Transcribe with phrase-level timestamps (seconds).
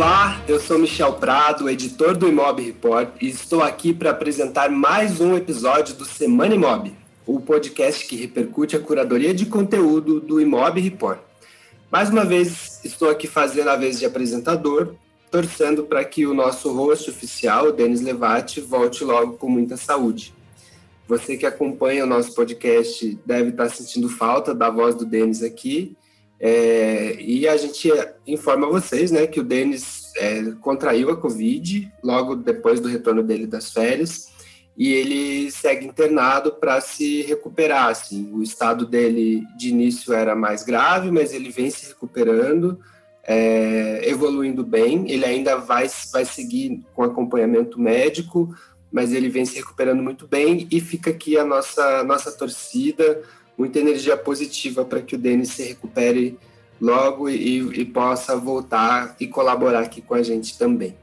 [0.00, 5.20] Olá, eu sou Michel Prado, editor do Imob Report, e estou aqui para apresentar mais
[5.20, 10.80] um episódio do Semana Imob, o podcast que repercute a curadoria de conteúdo do Imob
[10.80, 11.18] Report.
[11.90, 14.94] Mais uma vez, estou aqui fazendo a vez de apresentador,
[15.32, 20.32] torcendo para que o nosso host oficial, Denis Levati, volte logo com muita saúde.
[21.08, 25.96] Você que acompanha o nosso podcast deve estar sentindo falta da voz do Denis aqui,
[26.40, 27.90] é, e a gente
[28.26, 33.46] informa vocês né, que o Denis é, contraiu a Covid logo depois do retorno dele
[33.46, 34.28] das férias
[34.76, 37.88] e ele segue internado para se recuperar.
[37.88, 38.30] Assim.
[38.32, 42.78] O estado dele de início era mais grave, mas ele vem se recuperando,
[43.24, 45.10] é, evoluindo bem.
[45.10, 48.54] Ele ainda vai, vai seguir com acompanhamento médico,
[48.92, 53.20] mas ele vem se recuperando muito bem e fica aqui a nossa, nossa torcida
[53.58, 56.38] muita energia positiva para que o Denis se recupere
[56.80, 60.94] logo e, e, possa voltar e colaborar aqui com a gente também.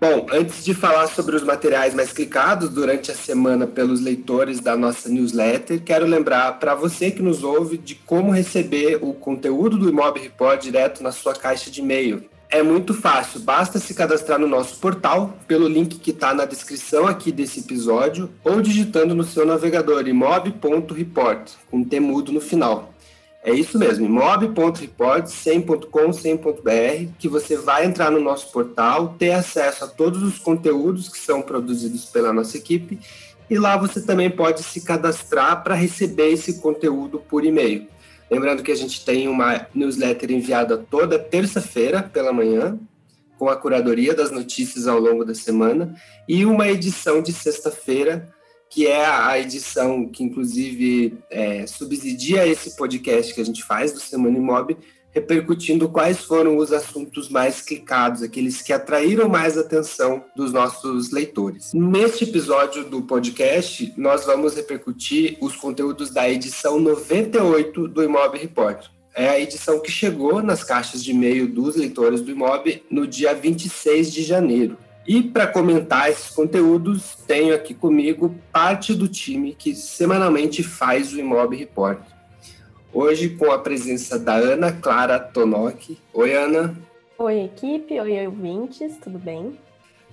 [0.00, 4.76] Bom, antes de falar sobre os materiais mais clicados durante a semana pelos leitores da
[4.76, 9.88] nossa newsletter, quero lembrar para você que nos ouve de como receber o conteúdo do
[9.88, 12.24] Imob Report direto na sua caixa de e-mail.
[12.50, 17.06] É muito fácil, basta se cadastrar no nosso portal pelo link que está na descrição
[17.06, 22.94] aqui desse episódio ou digitando no seu navegador imob.report, com temudo no final.
[23.44, 29.84] É isso mesmo, imob.report, 100.com, 100.br, que você vai entrar no nosso portal, ter acesso
[29.84, 32.98] a todos os conteúdos que são produzidos pela nossa equipe
[33.50, 37.86] e lá você também pode se cadastrar para receber esse conteúdo por e-mail.
[38.30, 42.78] Lembrando que a gente tem uma newsletter enviada toda terça-feira pela manhã,
[43.38, 45.94] com a curadoria das notícias ao longo da semana,
[46.28, 48.28] e uma edição de sexta-feira,
[48.68, 54.00] que é a edição que, inclusive, é, subsidia esse podcast que a gente faz do
[54.00, 54.76] Semana Imob,
[55.10, 61.72] repercutindo quais foram os assuntos mais clicados, aqueles que atraíram mais atenção dos nossos leitores.
[61.72, 68.86] Neste episódio do podcast, nós vamos repercutir os conteúdos da edição 98 do Imob Report.
[69.14, 73.34] É a edição que chegou nas caixas de e-mail dos leitores do Imob no dia
[73.34, 74.78] 26 de janeiro.
[75.08, 81.18] E para comentar esses conteúdos, tenho aqui comigo parte do time que semanalmente faz o
[81.18, 81.98] Imob Report.
[83.00, 86.00] Hoje com a presença da Ana Clara Tonoki.
[86.12, 86.76] Oi, Ana.
[87.16, 88.00] Oi, equipe.
[88.00, 88.96] Oi, ouvintes.
[88.96, 89.56] Tudo bem?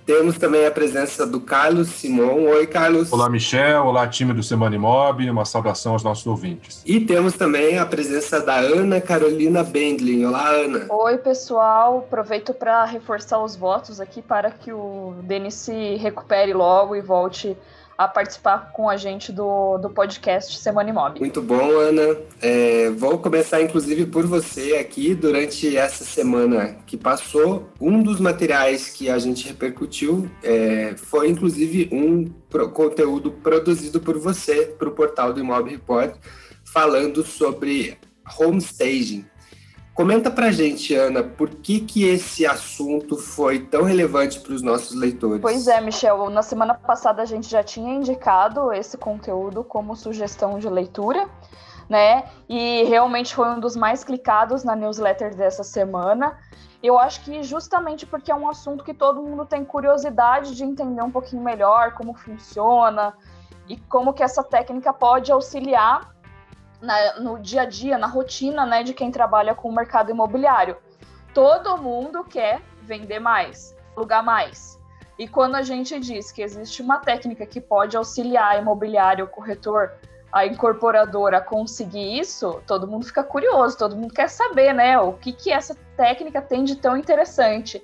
[0.06, 2.44] Temos também a presença do Carlos Simon.
[2.44, 3.12] Oi, Carlos.
[3.12, 3.86] Olá, Michel.
[3.86, 5.28] Olá, time do Semana Imob.
[5.28, 6.84] Uma saudação aos nossos ouvintes.
[6.86, 10.24] E temos também a presença da Ana Carolina Bendlin.
[10.24, 10.86] Olá, Ana.
[10.88, 12.04] Oi, pessoal.
[12.06, 17.56] Aproveito para reforçar os votos aqui para que o Denis se recupere logo e volte
[17.96, 21.18] a participar com a gente do, do podcast Semana Imob.
[21.18, 22.16] Muito bom, Ana.
[22.42, 25.14] É, vou começar, inclusive, por você aqui.
[25.14, 31.88] Durante essa semana que passou, um dos materiais que a gente repercutiu é, foi, inclusive,
[31.90, 36.14] um pro, conteúdo produzido por você para o portal do Imob Report,
[36.64, 37.96] falando sobre
[38.38, 39.24] homestaging.
[39.96, 44.94] Comenta pra gente, Ana, por que, que esse assunto foi tão relevante para os nossos
[44.94, 45.40] leitores?
[45.40, 50.58] Pois é, Michel, na semana passada a gente já tinha indicado esse conteúdo como sugestão
[50.58, 51.26] de leitura,
[51.88, 52.24] né?
[52.46, 56.36] E realmente foi um dos mais clicados na newsletter dessa semana.
[56.82, 61.00] Eu acho que justamente porque é um assunto que todo mundo tem curiosidade de entender
[61.00, 63.14] um pouquinho melhor como funciona
[63.66, 66.14] e como que essa técnica pode auxiliar
[66.80, 70.76] na, no dia a dia, na rotina né, de quem trabalha com o mercado imobiliário.
[71.34, 74.78] Todo mundo quer vender mais, alugar mais.
[75.18, 79.28] E quando a gente diz que existe uma técnica que pode auxiliar a imobiliária, o
[79.28, 79.92] corretor,
[80.30, 84.98] a incorporadora a conseguir isso, todo mundo fica curioso, todo mundo quer saber, né?
[84.98, 87.82] O que, que essa técnica tem de tão interessante.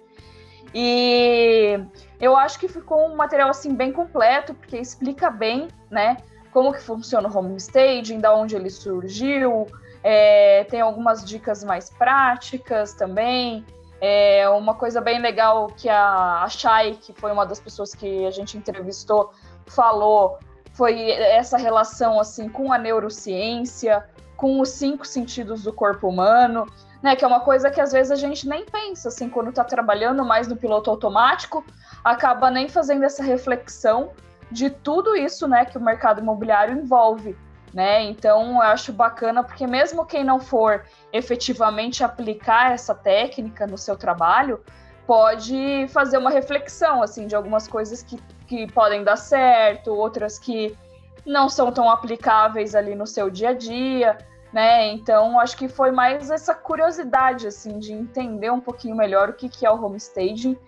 [0.75, 1.81] E
[2.21, 6.19] eu acho que ficou um material assim bem completo, porque explica bem, né?
[6.53, 9.67] Como que funciona o homestaging, da onde ele surgiu,
[10.03, 13.65] é, tem algumas dicas mais práticas também.
[14.01, 18.27] É, uma coisa bem legal que a, a Shai, que foi uma das pessoas que
[18.27, 19.33] a gente entrevistou,
[19.67, 20.39] falou
[20.75, 24.05] foi essa relação assim com a neurociência,
[24.37, 26.67] com os cinco sentidos do corpo humano,
[27.03, 27.15] né?
[27.15, 30.25] Que é uma coisa que às vezes a gente nem pensa assim quando está trabalhando
[30.25, 31.65] mais no piloto automático,
[32.03, 34.11] acaba nem fazendo essa reflexão
[34.53, 37.37] de tudo isso, né, que o mercado imobiliário envolve,
[37.73, 38.03] né?
[38.05, 43.97] Então, eu acho bacana porque mesmo quem não for efetivamente aplicar essa técnica no seu
[43.97, 44.63] trabalho,
[45.07, 50.77] pode fazer uma reflexão assim de algumas coisas que, que podem dar certo, outras que
[51.25, 54.19] não são tão aplicáveis ali no seu dia a dia.
[54.53, 54.93] né?
[54.93, 59.49] Então, acho que foi mais essa curiosidade, assim, de entender um pouquinho melhor o que,
[59.49, 60.59] que é o homestaging,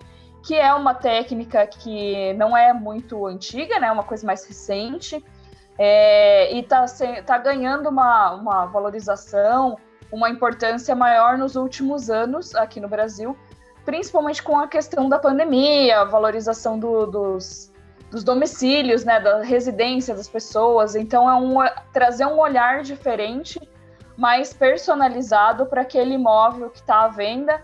[0.44, 3.90] que é uma técnica que não é muito antiga, né?
[3.90, 5.24] Uma coisa mais recente,
[5.78, 6.84] é, e está
[7.24, 9.78] tá ganhando uma, uma valorização,
[10.12, 13.36] uma importância maior nos últimos anos aqui no Brasil,
[13.86, 17.72] principalmente com a questão da pandemia, a valorização do, dos,
[18.10, 20.94] dos domicílios, né, da residência das pessoas.
[20.94, 21.56] Então, é um,
[21.92, 23.60] trazer um olhar diferente
[24.16, 27.60] mais personalizado para aquele imóvel que está à venda,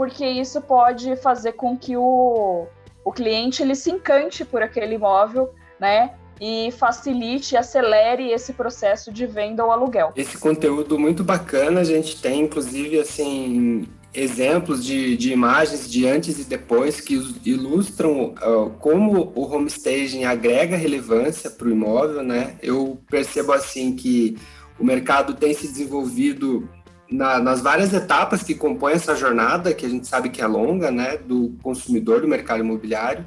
[0.00, 2.66] porque isso pode fazer com que o,
[3.04, 6.14] o cliente ele se encante por aquele imóvel, né?
[6.40, 10.14] E facilite, acelere esse processo de venda ou aluguel.
[10.16, 16.38] Esse conteúdo muito bacana, a gente tem inclusive assim exemplos de, de imagens de antes
[16.38, 22.56] e depois que ilustram uh, como o homestaging agrega relevância para o imóvel, né?
[22.62, 24.38] Eu percebo assim que
[24.78, 26.66] o mercado tem se desenvolvido
[27.10, 30.90] na, nas várias etapas que compõem essa jornada, que a gente sabe que é longa,
[30.90, 33.26] né, do consumidor do mercado imobiliário.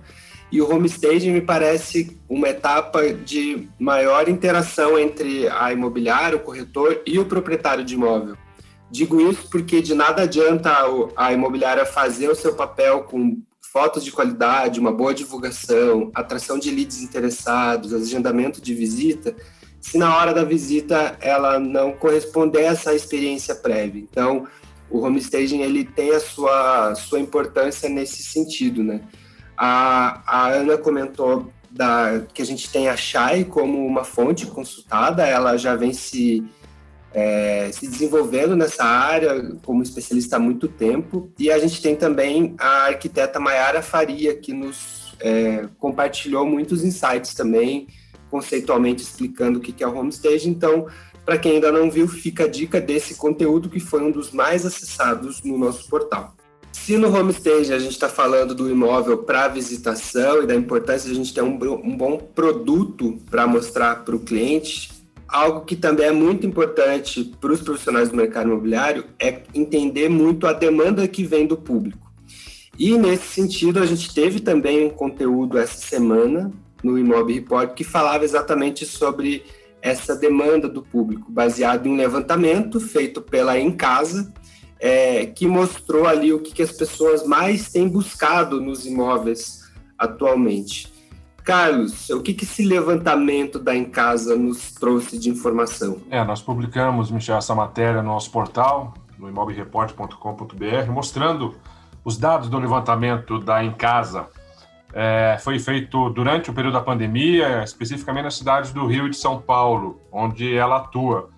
[0.52, 7.02] E o homestaging me parece uma etapa de maior interação entre a imobiliária, o corretor
[7.06, 8.38] e o proprietário de imóvel.
[8.90, 10.72] Digo isso porque de nada adianta
[11.16, 16.70] a imobiliária fazer o seu papel com fotos de qualidade, uma boa divulgação, atração de
[16.70, 19.36] leads interessados, agendamento de visita,
[19.84, 24.02] se na hora da visita ela não corresponder a essa experiência prévia.
[24.02, 24.48] Então,
[24.90, 29.02] o homestaging ele tem a sua, sua importância nesse sentido, né?
[29.58, 35.28] A, a Ana comentou da, que a gente tem a Shai como uma fonte consultada,
[35.28, 36.46] ela já vem se,
[37.14, 42.56] é, se desenvolvendo nessa área como especialista há muito tempo, e a gente tem também
[42.58, 47.88] a arquiteta Mayara Faria, que nos é, compartilhou muitos insights também,
[48.34, 50.50] conceitualmente explicando o que é o homestage.
[50.50, 50.88] Então,
[51.24, 54.66] para quem ainda não viu, fica a dica desse conteúdo que foi um dos mais
[54.66, 56.36] acessados no nosso portal.
[56.72, 61.14] Se no homestage a gente está falando do imóvel para visitação e da importância de
[61.14, 64.90] a gente ter um, um bom produto para mostrar para o cliente,
[65.28, 70.48] algo que também é muito importante para os profissionais do mercado imobiliário é entender muito
[70.48, 72.12] a demanda que vem do público.
[72.80, 76.52] E nesse sentido, a gente teve também um conteúdo essa semana
[76.84, 79.44] no Imob Report que falava exatamente sobre
[79.82, 84.34] essa demanda do público, baseado em um levantamento feito pela Em Casa,
[84.80, 89.64] é, que mostrou ali o que, que as pessoas mais têm buscado nos imóveis
[89.98, 90.92] atualmente.
[91.44, 95.98] Carlos, o que, que esse levantamento da Em Casa nos trouxe de informação?
[96.10, 101.56] É, nós publicamos, Michel, essa matéria no nosso portal, no imobreport.com.br, mostrando
[102.06, 104.30] os dados do levantamento da Em Casa
[104.94, 109.18] é, foi feito durante o período da pandemia, especificamente nas cidades do Rio e de
[109.18, 111.30] São Paulo, onde ela atua.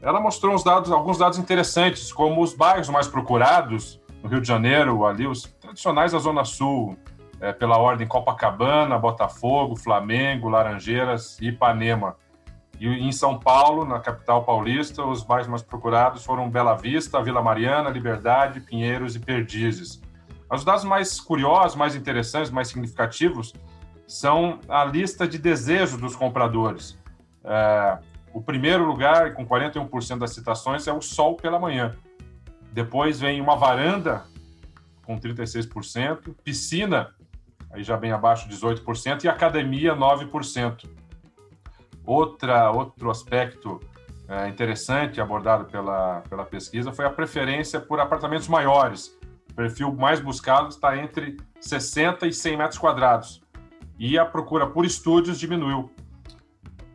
[0.00, 5.04] Ela mostrou dados, alguns dados interessantes, como os bairros mais procurados no Rio de Janeiro,
[5.04, 6.96] ali os tradicionais da Zona Sul,
[7.40, 12.16] é, pela ordem Copacabana, Botafogo, Flamengo, Laranjeiras e Ipanema.
[12.80, 17.42] E em São Paulo, na capital paulista, os bairros mais procurados foram Bela Vista, Vila
[17.42, 20.00] Mariana, Liberdade, Pinheiros e Perdizes.
[20.54, 23.52] Os dados mais curiosos, mais interessantes, mais significativos
[24.06, 26.98] são a lista de desejos dos compradores.
[27.42, 27.98] É,
[28.32, 31.96] o primeiro lugar, com 41% das citações, é o sol pela manhã.
[32.72, 34.24] Depois vem uma varanda,
[35.04, 37.14] com 36%, piscina,
[37.70, 40.88] aí já bem abaixo, 18%, e academia, 9%.
[42.06, 43.80] Outra, outro aspecto
[44.28, 49.18] é, interessante abordado pela, pela pesquisa foi a preferência por apartamentos maiores,
[49.54, 53.40] o perfil mais buscado está entre 60 e 100 metros quadrados.
[53.96, 55.92] E a procura por estúdios diminuiu.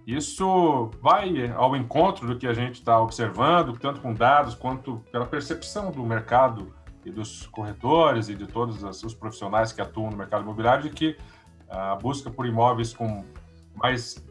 [0.06, 5.26] Isso vai ao encontro do que a gente está observando, tanto com dados quanto pela
[5.26, 6.74] percepção do mercado
[7.06, 11.16] e dos corretores e de todos os profissionais que atuam no mercado imobiliário, de que
[11.70, 13.24] a busca por imóveis com
[13.74, 14.22] mais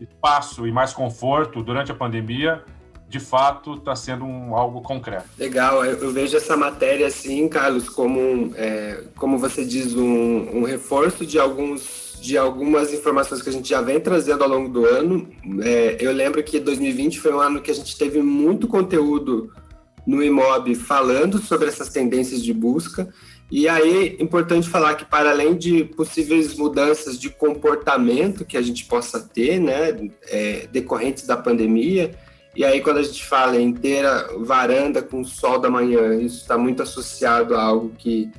[0.00, 2.64] espaço e mais conforto durante a pandemia
[3.08, 5.28] de fato está sendo um, algo concreto.
[5.38, 10.62] Legal, eu, eu, vejo essa matéria assim, Carlos, como, é, como você diz, um, um,
[10.64, 14.84] reforço de alguns de algumas informações que a gente já vem trazendo ao longo do
[14.84, 15.28] ano.
[15.62, 19.52] É, eu lembro que 2020 foi um ano que a gente teve muito conteúdo
[20.06, 23.12] no Imob falando sobre essas tendências de busca.
[23.50, 28.86] E aí, importante falar que, para além de possíveis mudanças de comportamento que a gente
[28.86, 32.16] possa ter, né, é, decorrentes da pandemia,
[32.56, 36.14] e aí, quando a gente fala em ter a varanda com o sol da manhã,
[36.14, 38.30] isso está muito associado a algo que,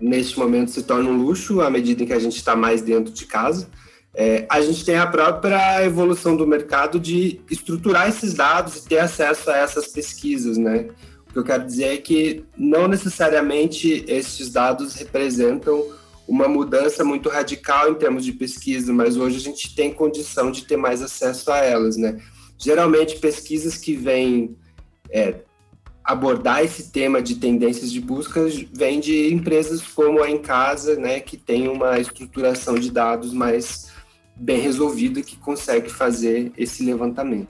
[0.00, 3.12] neste momento, se torna um luxo à medida em que a gente está mais dentro
[3.12, 3.68] de casa.
[4.14, 9.00] É, a gente tem a própria evolução do mercado de estruturar esses dados e ter
[9.00, 10.88] acesso a essas pesquisas, né?
[11.28, 15.84] O que eu quero dizer é que não necessariamente esses dados representam
[16.28, 20.64] uma mudança muito radical em termos de pesquisa, mas hoje a gente tem condição de
[20.64, 22.20] ter mais acesso a elas, né?
[22.58, 24.56] Geralmente pesquisas que vêm
[25.10, 25.36] é,
[26.04, 31.18] abordar esse tema de tendências de busca vêm de empresas como a Em Casa, né,
[31.20, 33.90] que tem uma estruturação de dados mais
[34.36, 37.48] bem resolvida que consegue fazer esse levantamento.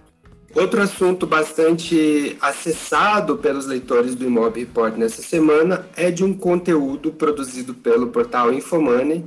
[0.54, 7.10] Outro assunto bastante acessado pelos leitores do Imob Report nessa semana é de um conteúdo
[7.10, 9.24] produzido pelo portal Infomoney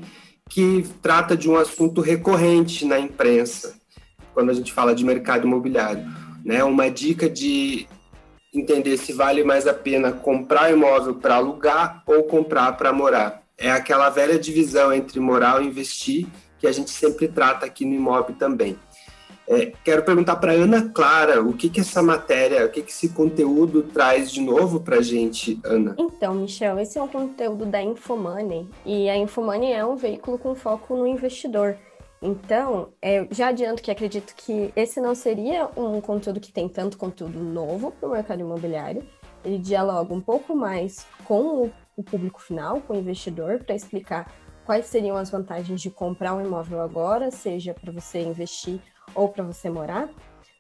[0.49, 3.76] que trata de um assunto recorrente na imprensa
[4.37, 6.05] quando a gente fala de mercado imobiliário,
[6.45, 6.63] né?
[6.63, 7.87] Uma dica de
[8.53, 13.41] entender se vale mais a pena comprar imóvel para alugar ou comprar para morar.
[13.57, 16.27] É aquela velha divisão entre morar ou investir
[16.59, 18.77] que a gente sempre trata aqui no imóvel também.
[19.47, 23.09] É, quero perguntar para Ana Clara o que, que essa matéria, o que, que esse
[23.09, 25.95] conteúdo traz de novo para a gente, Ana?
[25.97, 30.53] Então, Michel, esse é um conteúdo da Infomoney e a Infomoney é um veículo com
[30.53, 31.75] foco no investidor.
[32.21, 36.97] Então, é, já adianto que acredito que esse não seria um conteúdo que tem tanto
[36.97, 39.07] conteúdo novo para o mercado imobiliário.
[39.45, 44.33] Ele dialoga um pouco mais com o, o público final, com o investidor, para explicar
[44.65, 48.81] quais seriam as vantagens de comprar um imóvel agora, seja para você investir
[49.13, 50.09] ou para você morar.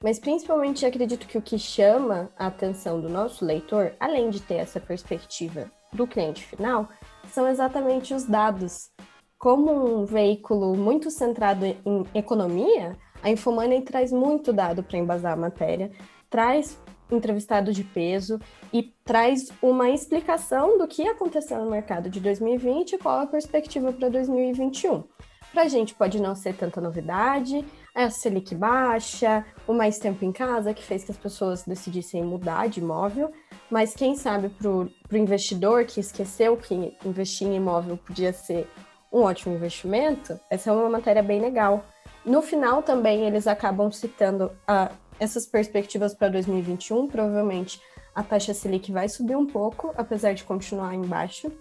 [0.01, 4.55] Mas principalmente acredito que o que chama a atenção do nosso leitor, além de ter
[4.55, 6.87] essa perspectiva do cliente final,
[7.31, 8.91] são exatamente os dados.
[9.37, 15.37] Como um veículo muito centrado em economia, a Infomoney traz muito dado para embasar a
[15.37, 15.91] matéria,
[16.27, 18.39] traz entrevistado de peso
[18.73, 23.93] e traz uma explicação do que aconteceu no mercado de 2020 e qual a perspectiva
[23.93, 25.03] para 2021.
[25.53, 27.63] Para a gente pode não ser tanta novidade,
[27.93, 32.67] a Selic baixa, o mais tempo em casa que fez que as pessoas decidissem mudar
[32.67, 33.31] de imóvel,
[33.69, 38.67] mas quem sabe para o investidor que esqueceu que investir em imóvel podia ser
[39.11, 41.85] um ótimo investimento, essa é uma matéria bem legal.
[42.25, 47.81] No final também eles acabam citando a essas perspectivas para 2021, provavelmente
[48.13, 51.51] a taxa Selic vai subir um pouco, apesar de continuar embaixo.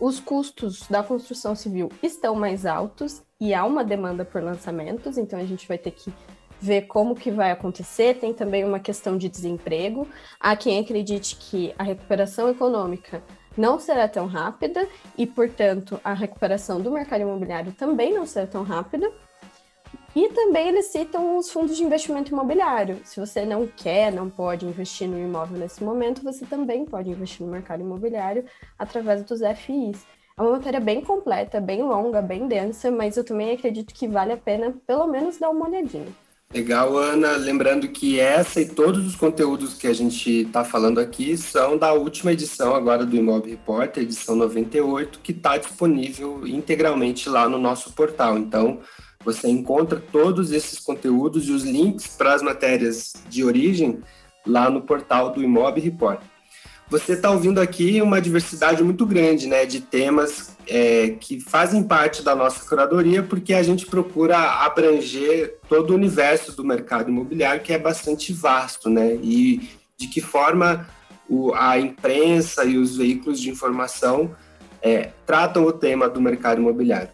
[0.00, 5.38] Os custos da construção civil estão mais altos e há uma demanda por lançamentos, então
[5.38, 6.12] a gente vai ter que
[6.60, 8.18] ver como que vai acontecer.
[8.18, 10.08] Tem também uma questão de desemprego.
[10.40, 13.22] Há quem acredite que a recuperação econômica
[13.56, 18.62] não será tão rápida e, portanto, a recuperação do mercado imobiliário também não será tão
[18.62, 19.10] rápida.
[20.16, 23.00] E também eles citam os fundos de investimento imobiliário.
[23.04, 27.44] Se você não quer, não pode investir no imóvel nesse momento, você também pode investir
[27.44, 28.44] no mercado imobiliário
[28.78, 30.06] através dos FIs.
[30.36, 34.32] É uma matéria bem completa, bem longa, bem densa, mas eu também acredito que vale
[34.32, 36.12] a pena pelo menos dar uma olhadinha.
[36.52, 37.36] Legal, Ana.
[37.36, 41.92] Lembrando que essa e todos os conteúdos que a gente está falando aqui são da
[41.92, 47.92] última edição agora do Imob Report, edição 98, que está disponível integralmente lá no nosso
[47.92, 48.38] portal.
[48.38, 48.80] Então,
[49.24, 54.00] você encontra todos esses conteúdos e os links para as matérias de origem
[54.46, 56.20] lá no portal do Imob Report.
[56.90, 62.22] Você está ouvindo aqui uma diversidade muito grande né, de temas é, que fazem parte
[62.22, 67.72] da nossa curadoria, porque a gente procura abranger todo o universo do mercado imobiliário, que
[67.72, 69.14] é bastante vasto, né?
[69.16, 70.86] E de que forma
[71.28, 74.34] o, a imprensa e os veículos de informação
[74.82, 77.10] é, tratam o tema do mercado imobiliário.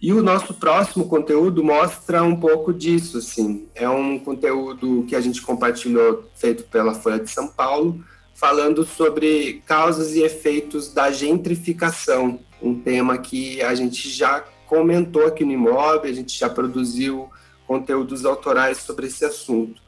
[0.00, 3.68] E o nosso próximo conteúdo mostra um pouco disso, assim.
[3.72, 8.02] É um conteúdo que a gente compartilhou, feito pela Folha de São Paulo,
[8.42, 15.44] falando sobre causas e efeitos da gentrificação, um tema que a gente já comentou aqui
[15.44, 17.30] no Imóvel, a gente já produziu
[17.68, 19.80] conteúdos autorais sobre esse assunto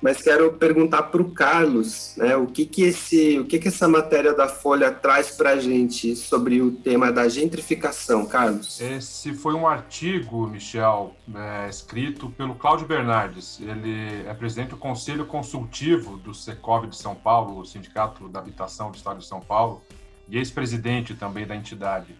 [0.00, 3.88] mas quero perguntar para o Carlos, né, o que que esse, o que que essa
[3.88, 8.80] matéria da Folha traz para a gente sobre o tema da gentrificação, Carlos?
[8.80, 13.60] Esse foi um artigo, Michel, é, escrito pelo Cláudio Bernardes.
[13.60, 18.90] Ele é presidente do Conselho Consultivo do Secov de São Paulo, o Sindicato da Habitação
[18.90, 19.82] do Estado de São Paulo,
[20.28, 22.14] e ex-presidente também da entidade.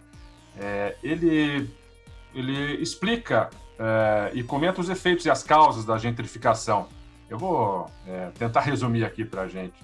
[0.57, 1.69] É, ele
[2.33, 6.87] ele explica é, e comenta os efeitos e as causas da gentrificação.
[7.29, 9.75] Eu vou é, tentar resumir aqui para a gente.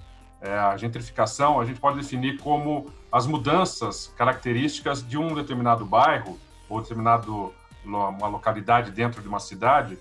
[0.42, 6.38] É, a gentrificação a gente pode definir como as mudanças características de um determinado bairro
[6.68, 7.54] ou determinado
[7.86, 9.98] uma localidade dentro de uma cidade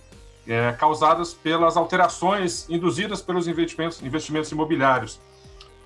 [0.46, 5.20] é, causadas pelas alterações induzidas pelos investimentos, investimentos imobiliários.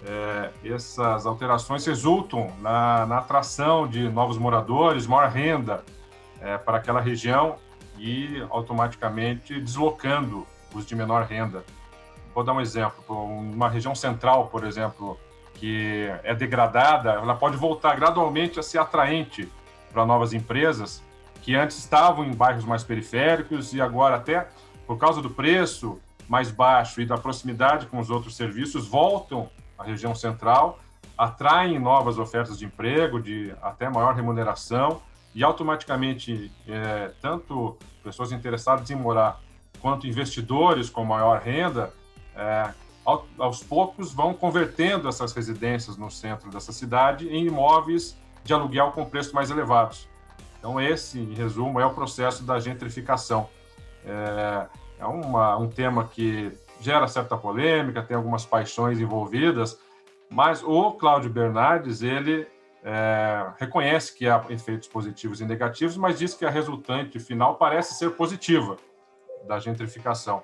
[0.05, 5.85] É, essas alterações resultam na, na, atração de novos moradores, maior renda
[6.41, 7.57] é, para aquela região
[7.99, 11.65] e automaticamente deslocando os de menor renda.
[12.35, 15.19] Vou dar um exemplo: uma região central, por exemplo,
[15.55, 19.51] que é degradada, ela pode voltar gradualmente a ser atraente
[19.93, 21.03] para novas empresas
[21.43, 24.49] que antes estavam em bairros mais periféricos e agora até
[24.87, 25.99] por causa do preço
[26.29, 29.49] mais baixo e da proximidade com os outros serviços voltam
[29.79, 30.79] à região central,
[31.17, 35.01] atraem novas ofertas de emprego de até maior remuneração
[35.35, 39.41] e automaticamente é, tanto pessoas interessadas em morar
[39.81, 41.93] quanto investidores com maior renda
[42.37, 42.71] é,
[43.39, 49.05] aos poucos vão convertendo essas residências no centro dessa cidade em imóveis de aluguel com
[49.05, 50.09] preços mais elevados.
[50.59, 53.49] Então, esse, em resumo, é o processo da gentrificação.
[54.05, 54.67] É,
[54.99, 59.79] é uma, um tema que gera certa polêmica, tem algumas paixões envolvidas,
[60.31, 62.47] mas o Cláudio Bernardes, ele
[62.85, 67.95] é, reconhece que há efeitos positivos e negativos, mas diz que a resultante final parece
[67.95, 68.77] ser positiva
[69.47, 70.43] da gentrificação.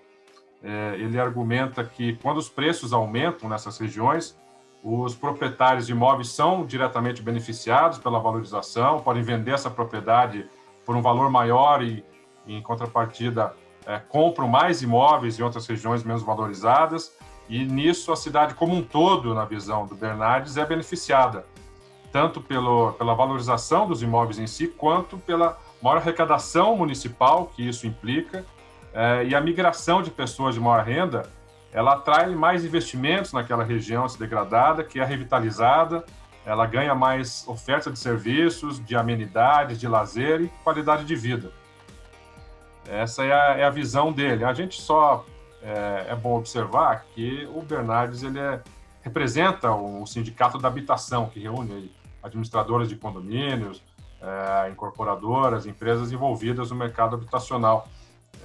[0.62, 4.38] É, ele argumenta que quando os preços aumentam nessas regiões,
[4.82, 10.48] os proprietários de imóveis são diretamente beneficiados pela valorização, podem vender essa propriedade
[10.84, 12.04] por um valor maior e,
[12.46, 13.54] em contrapartida,
[13.86, 17.12] é, compram mais imóveis em outras regiões menos valorizadas.
[17.48, 21.46] E nisso a cidade como um todo, na visão do Bernardes, é beneficiada,
[22.10, 27.86] tanto pelo, pela valorização dos imóveis em si, quanto pela maior arrecadação municipal que isso
[27.86, 28.44] implica
[28.94, 31.28] é, e a migração de pessoas de maior renda,
[31.72, 36.04] ela atrai mais investimentos naquela região se degradada, que é revitalizada,
[36.46, 41.50] ela ganha mais oferta de serviços, de amenidades, de lazer e qualidade de vida.
[42.88, 44.44] Essa é a, é a visão dele.
[44.44, 45.24] A gente só
[45.62, 48.60] é, é, bom observar que o Bernardes ele é,
[49.02, 51.90] representa o, sindicato da habitação, que reúne
[52.22, 53.82] administradoras de condomínios,
[54.20, 57.88] é, incorporadoras, empresas envolvidas no mercado habitacional.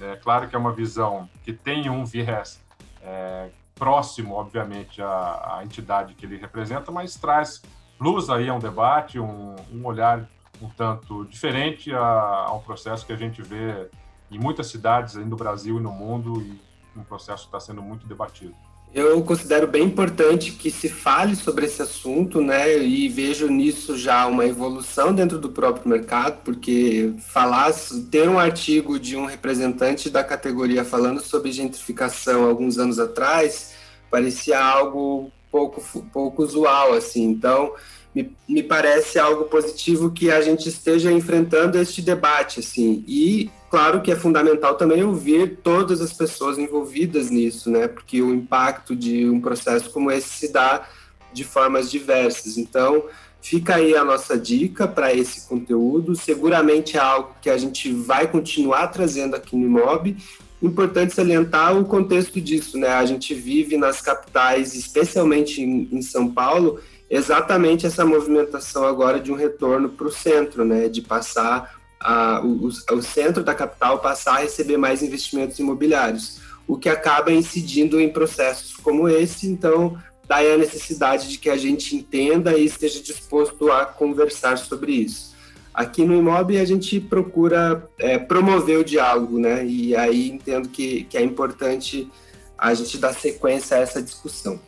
[0.00, 2.60] É claro que é uma visão que tem um viés
[3.02, 7.62] é, próximo, obviamente, à, à, entidade que ele representa, mas traz
[7.98, 10.28] luz aí a um debate, um, um olhar
[10.60, 13.88] um tanto diferente a, a, um processo que a gente vê
[14.30, 16.60] em muitas cidades aí no Brasil e no mundo e
[16.96, 18.54] um processo que está sendo muito debatido.
[18.92, 22.76] Eu considero bem importante que se fale sobre esse assunto, né?
[22.76, 27.72] E vejo nisso já uma evolução dentro do próprio mercado, porque falar,
[28.10, 33.74] ter um artigo de um representante da categoria falando sobre gentrificação alguns anos atrás
[34.10, 35.80] parecia algo pouco,
[36.12, 37.24] pouco usual, assim.
[37.24, 37.72] Então,
[38.14, 43.04] me, me parece algo positivo que a gente esteja enfrentando este debate, assim.
[43.06, 47.86] E claro que é fundamental também ouvir todas as pessoas envolvidas nisso, né?
[47.86, 50.88] Porque o impacto de um processo como esse se dá
[51.32, 52.58] de formas diversas.
[52.58, 53.04] Então,
[53.40, 56.16] fica aí a nossa dica para esse conteúdo.
[56.16, 60.16] Seguramente é algo que a gente vai continuar trazendo aqui no IMOB.
[60.60, 62.88] Importante salientar o contexto disso, né?
[62.88, 69.32] A gente vive nas capitais, especialmente em, em São Paulo, exatamente essa movimentação agora de
[69.32, 70.88] um retorno para o centro, né?
[70.88, 76.78] De passar a, o, o centro da capital passar a receber mais investimentos imobiliários, o
[76.78, 79.48] que acaba incidindo em processos como esse.
[79.48, 84.92] Então, daí a necessidade de que a gente entenda e esteja disposto a conversar sobre
[84.92, 85.34] isso.
[85.74, 89.64] Aqui no Imob a gente procura é, promover o diálogo, né?
[89.66, 92.10] E aí entendo que, que é importante
[92.56, 94.60] a gente dar sequência a essa discussão.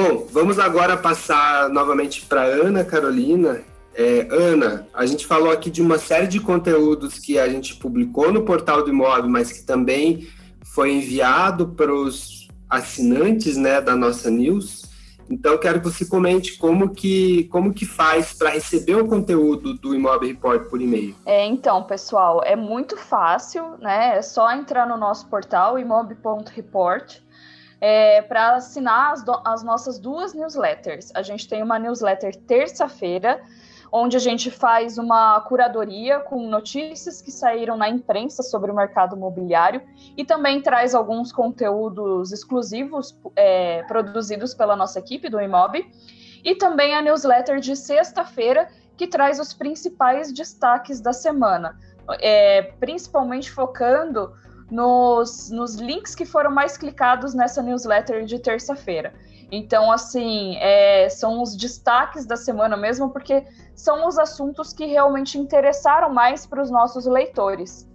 [0.00, 5.82] Bom, vamos agora passar novamente para Ana Carolina, é, Ana, a gente falou aqui de
[5.82, 10.28] uma série de conteúdos que a gente publicou no portal do imóvel, mas que também
[10.64, 14.86] foi enviado para os assinantes né, da nossa news.
[15.28, 19.96] Então, quero que você comente como que, como que faz para receber o conteúdo do
[19.96, 21.16] Imóvel Report por e-mail.
[21.26, 24.16] É, então, pessoal, é muito fácil, né?
[24.16, 27.18] É só entrar no nosso portal, imob.report,
[27.80, 31.10] é, para assinar as, as nossas duas newsletters.
[31.14, 33.40] A gente tem uma newsletter terça-feira,
[33.90, 39.16] onde a gente faz uma curadoria com notícias que saíram na imprensa sobre o mercado
[39.16, 39.80] imobiliário
[40.16, 45.84] e também traz alguns conteúdos exclusivos é, produzidos pela nossa equipe do Imob.
[46.44, 51.78] E também a newsletter de sexta-feira, que traz os principais destaques da semana,
[52.20, 54.32] é, principalmente focando
[54.70, 59.12] nos, nos links que foram mais clicados nessa newsletter de terça-feira.
[59.50, 65.38] Então, assim, é, são os destaques da semana mesmo, porque são os assuntos que realmente
[65.38, 67.88] interessaram mais para os nossos leitores.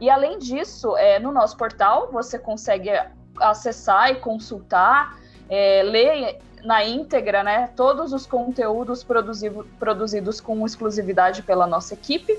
[0.00, 2.90] E além disso, é, no nosso portal você consegue
[3.38, 11.42] acessar e consultar, é, ler na íntegra, né, todos os conteúdos produzido, produzidos com exclusividade
[11.42, 12.38] pela nossa equipe.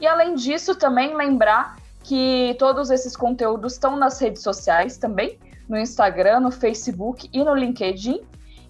[0.00, 1.76] E além disso, também lembrar
[2.08, 7.54] que todos esses conteúdos estão nas redes sociais também, no Instagram, no Facebook e no
[7.54, 8.22] LinkedIn.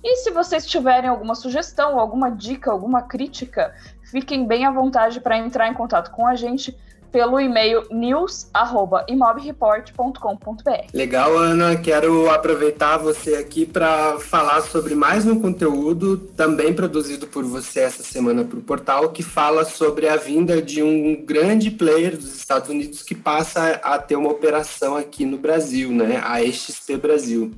[0.03, 3.73] E se vocês tiverem alguma sugestão, alguma dica, alguma crítica,
[4.11, 6.77] fiquem bem à vontade para entrar em contato com a gente
[7.11, 10.87] pelo e-mail news@imobreport.com.br.
[10.93, 11.77] Legal, Ana.
[11.77, 18.03] Quero aproveitar você aqui para falar sobre mais um conteúdo também produzido por você essa
[18.03, 22.69] semana para o portal, que fala sobre a vinda de um grande player dos Estados
[22.69, 26.21] Unidos que passa a ter uma operação aqui no Brasil, né?
[26.25, 27.53] A XP Brasil.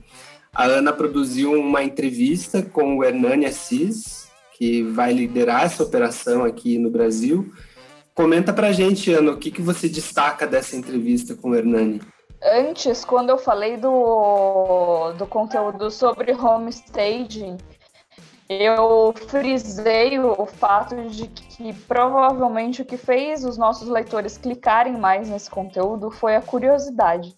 [0.52, 6.76] A Ana produziu uma entrevista com o Hernani Assis, que vai liderar essa operação aqui
[6.76, 7.50] no Brasil
[8.20, 12.02] Comenta pra gente, Ana, o que, que você destaca dessa entrevista com o Hernani?
[12.42, 17.56] Antes, quando eu falei do, do conteúdo sobre homestaging,
[18.46, 25.30] eu frisei o fato de que provavelmente o que fez os nossos leitores clicarem mais
[25.30, 27.34] nesse conteúdo foi a curiosidade.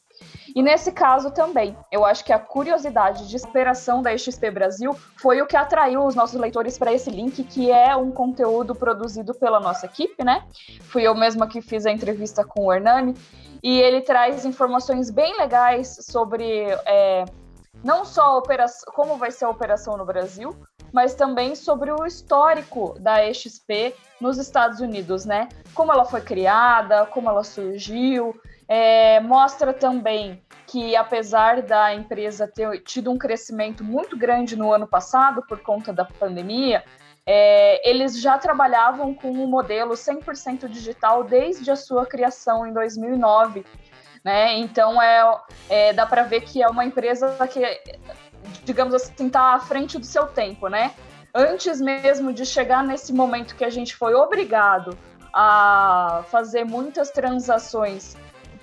[0.55, 5.41] E nesse caso também, eu acho que a curiosidade de operação da XP Brasil foi
[5.41, 9.61] o que atraiu os nossos leitores para esse link, que é um conteúdo produzido pela
[9.61, 10.45] nossa equipe, né?
[10.83, 13.15] Fui eu mesma que fiz a entrevista com o Hernani,
[13.63, 17.25] e ele traz informações bem legais sobre é,
[17.83, 20.55] não só operação, como vai ser a operação no Brasil,
[20.93, 25.49] mas também sobre o histórico da XP nos Estados Unidos, né?
[25.75, 28.35] Como ela foi criada, como ela surgiu,
[28.69, 34.87] é, mostra também que, apesar da empresa ter tido um crescimento muito grande no ano
[34.87, 36.83] passado por conta da pandemia,
[37.27, 43.65] é, eles já trabalhavam com um modelo 100% digital desde a sua criação em 2009.
[44.25, 44.59] Né?
[44.59, 47.61] Então, é, é dá para ver que é uma empresa que,
[48.65, 50.69] digamos assim, está à frente do seu tempo.
[50.69, 50.93] Né?
[51.35, 54.97] Antes mesmo de chegar nesse momento que a gente foi obrigado
[55.33, 58.17] a fazer muitas transações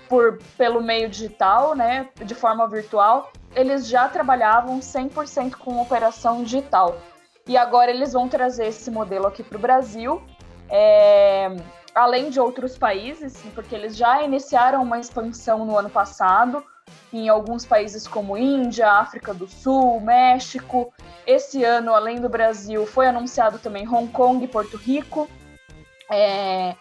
[0.09, 6.99] por, pelo meio digital, né, de forma virtual, eles já trabalhavam 100% com operação digital.
[7.47, 10.21] E agora eles vão trazer esse modelo aqui para o Brasil,
[10.69, 11.55] é,
[11.95, 16.63] além de outros países, porque eles já iniciaram uma expansão no ano passado,
[17.11, 20.93] em alguns países como Índia, África do Sul, México.
[21.25, 25.27] Esse ano, além do Brasil, foi anunciado também Hong Kong e Porto Rico.
[26.11, 26.75] É,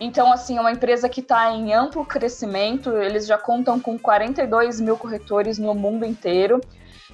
[0.00, 4.80] então, assim, é uma empresa que está em amplo crescimento, eles já contam com 42
[4.80, 6.60] mil corretores no mundo inteiro.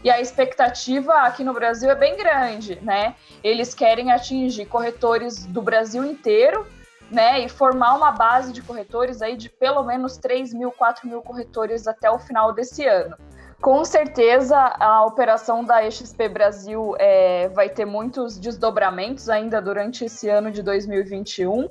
[0.02, 3.14] E a expectativa aqui no Brasil é bem grande, né?
[3.42, 6.66] Eles querem atingir corretores do Brasil inteiro,
[7.10, 7.40] né?
[7.40, 11.86] E formar uma base de corretores aí de pelo menos 3 mil, 4 mil corretores
[11.86, 13.16] até o final desse ano.
[13.62, 20.28] Com certeza, a operação da XP Brasil é, vai ter muitos desdobramentos ainda durante esse
[20.28, 21.70] ano de 2021.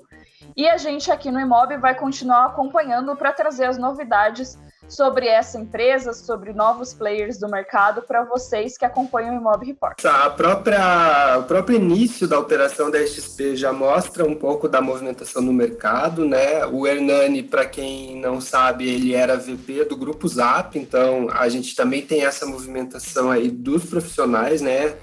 [0.55, 5.57] E a gente aqui no Imob vai continuar acompanhando para trazer as novidades sobre essa
[5.57, 10.05] empresa, sobre novos players do mercado para vocês que acompanham o Imob Report.
[10.05, 15.41] A própria, o próprio início da operação da XP já mostra um pouco da movimentação
[15.41, 16.65] no mercado, né?
[16.65, 21.75] O Hernani, para quem não sabe, ele era VP do Grupo Zap, então a gente
[21.75, 24.93] também tem essa movimentação aí dos profissionais, né?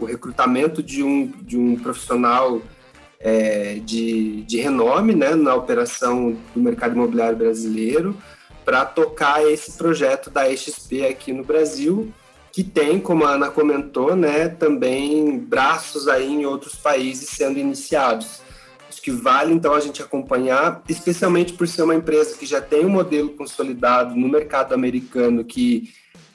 [0.00, 2.60] O recrutamento de um, de um profissional
[3.22, 8.16] é, de, de renome né, na operação do mercado imobiliário brasileiro
[8.64, 12.12] para tocar esse projeto da XP aqui no Brasil,
[12.52, 18.40] que tem, como a Ana comentou, né, também braços aí em outros países sendo iniciados.
[18.88, 22.84] Acho que vale então a gente acompanhar, especialmente por ser uma empresa que já tem
[22.84, 25.92] um modelo consolidado no mercado americano que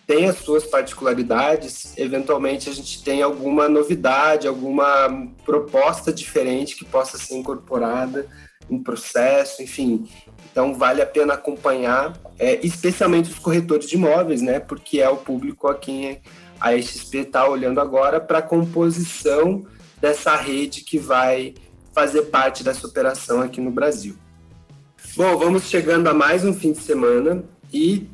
[0.07, 7.17] tem as suas particularidades, eventualmente a gente tem alguma novidade, alguma proposta diferente que possa
[7.17, 8.25] ser incorporada
[8.69, 10.07] em processo, enfim.
[10.49, 14.61] Então vale a pena acompanhar, é, especialmente os corretores de imóveis, né?
[14.61, 16.21] Porque é o público a quem
[16.57, 19.65] a XP está olhando agora para a composição
[19.99, 21.53] dessa rede que vai
[21.93, 24.15] fazer parte dessa operação aqui no Brasil.
[25.17, 27.43] Bom, vamos chegando a mais um fim de semana
[27.73, 28.07] e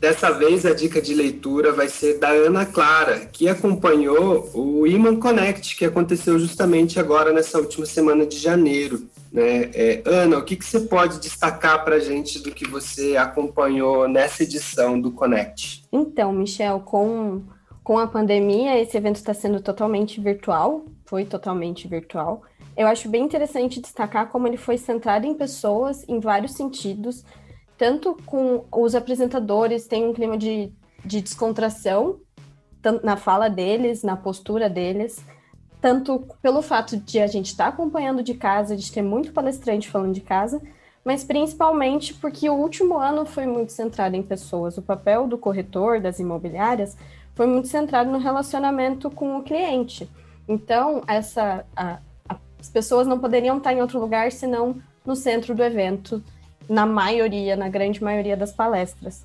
[0.00, 5.16] Dessa vez a dica de leitura vai ser da Ana Clara, que acompanhou o Iman
[5.16, 9.08] Connect, que aconteceu justamente agora nessa última semana de janeiro.
[9.32, 9.70] Né?
[9.74, 14.08] É, Ana, o que, que você pode destacar para a gente do que você acompanhou
[14.08, 15.82] nessa edição do Connect?
[15.92, 17.42] Então, Michel, com,
[17.82, 22.42] com a pandemia, esse evento está sendo totalmente virtual, foi totalmente virtual.
[22.76, 27.24] Eu acho bem interessante destacar como ele foi centrado em pessoas em vários sentidos,
[27.78, 30.72] tanto com os apresentadores, tem um clima de,
[31.04, 32.18] de descontração
[33.02, 35.24] na fala deles, na postura deles,
[35.80, 39.88] tanto pelo fato de a gente estar tá acompanhando de casa, de ter muito palestrante
[39.88, 40.60] falando de casa,
[41.04, 44.76] mas principalmente porque o último ano foi muito centrado em pessoas.
[44.76, 46.96] O papel do corretor, das imobiliárias,
[47.34, 50.10] foi muito centrado no relacionamento com o cliente.
[50.48, 55.54] Então, essa, a, a, as pessoas não poderiam estar em outro lugar senão no centro
[55.54, 56.22] do evento,
[56.68, 59.24] na maioria, na grande maioria das palestras.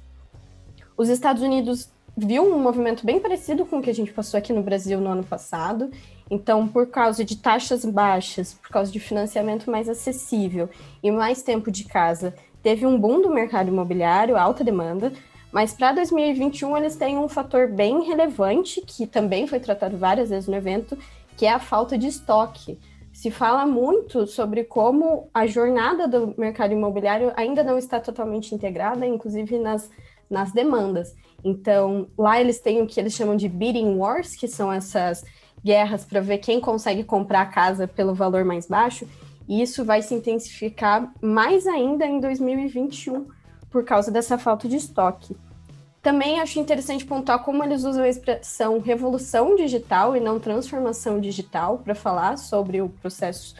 [0.95, 4.53] Os Estados Unidos viu um movimento bem parecido com o que a gente passou aqui
[4.53, 5.91] no Brasil no ano passado.
[6.29, 10.69] Então, por causa de taxas baixas, por causa de financiamento mais acessível
[11.01, 15.11] e mais tempo de casa, teve um boom do mercado imobiliário, alta demanda.
[15.51, 20.47] Mas para 2021 eles têm um fator bem relevante que também foi tratado várias vezes
[20.47, 20.97] no evento,
[21.37, 22.79] que é a falta de estoque.
[23.23, 29.05] Se fala muito sobre como a jornada do mercado imobiliário ainda não está totalmente integrada,
[29.05, 29.89] inclusive nas,
[30.29, 31.15] nas demandas.
[31.41, 35.23] Então, lá eles têm o que eles chamam de bidding wars, que são essas
[35.63, 39.07] guerras para ver quem consegue comprar a casa pelo valor mais baixo,
[39.47, 43.25] e isso vai se intensificar mais ainda em 2021
[43.69, 45.33] por causa dessa falta de estoque.
[46.03, 51.77] Também acho interessante pontuar como eles usam a expressão revolução digital e não transformação digital
[51.77, 53.55] para falar sobre o processo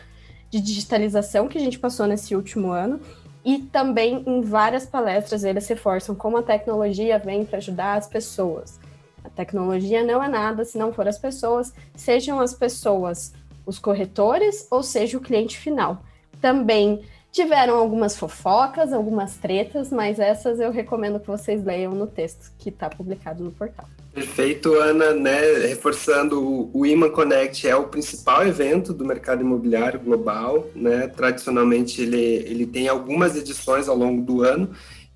[0.50, 3.00] de digitalização que a gente passou nesse último ano
[3.46, 8.78] e também em várias palestras eles reforçam como a tecnologia vem para ajudar as pessoas.
[9.24, 13.34] A tecnologia não é nada se não for as pessoas, sejam as pessoas
[13.66, 16.04] os corretores ou seja o cliente final.
[16.42, 22.52] Também tiveram algumas fofocas, algumas tretas, mas essas eu recomendo que vocês leiam no texto
[22.60, 23.90] que está publicado no portal.
[24.14, 25.42] Perfeito, Ana, né?
[25.68, 31.08] Reforçando, o Iman Connect é o principal evento do mercado imobiliário global, né?
[31.08, 34.70] Tradicionalmente ele, ele tem algumas edições ao longo do ano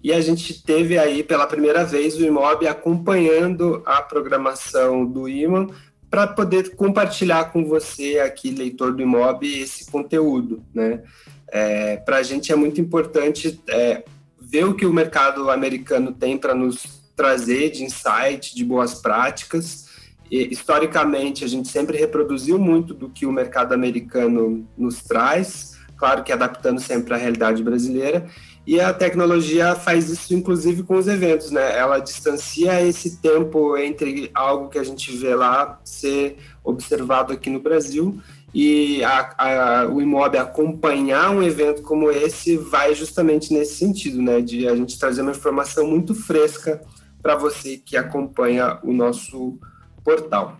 [0.03, 5.67] e a gente teve aí pela primeira vez o Imob acompanhando a programação do Iman
[6.09, 11.03] para poder compartilhar com você aqui, leitor do Imob, esse conteúdo, né?
[11.51, 14.03] É, para a gente é muito importante é,
[14.39, 19.87] ver o que o mercado americano tem para nos trazer de insight, de boas práticas.
[20.29, 26.23] E, historicamente, a gente sempre reproduziu muito do que o mercado americano nos traz, claro
[26.23, 28.27] que adaptando sempre à realidade brasileira.
[28.65, 31.77] E a tecnologia faz isso, inclusive, com os eventos, né?
[31.77, 37.61] Ela distancia esse tempo entre algo que a gente vê lá ser observado aqui no
[37.61, 38.21] Brasil
[38.59, 44.41] e a, a, o Imob acompanhar um evento como esse vai justamente nesse sentido, né?
[44.41, 46.81] De a gente trazer uma informação muito fresca
[47.21, 49.59] para você que acompanha o nosso
[50.03, 50.57] portal.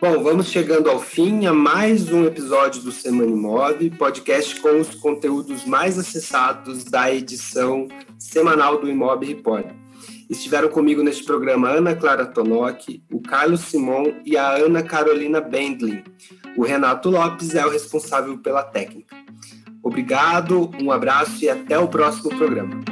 [0.00, 4.94] Bom, vamos chegando ao fim a mais um episódio do Semana Imob, podcast com os
[4.94, 7.88] conteúdos mais acessados da edição
[8.18, 9.66] semanal do Imob Report.
[10.30, 16.04] Estiveram comigo neste programa Ana Clara Tonoc, o Carlos Simon e a Ana Carolina Bendlin.
[16.56, 19.16] O Renato Lopes é o responsável pela técnica.
[19.82, 22.89] Obrigado, um abraço e até o próximo programa.